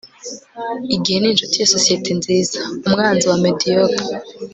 [0.95, 4.05] igihe ni inshuti ya sosiyete nziza, umwanzi wa mediocre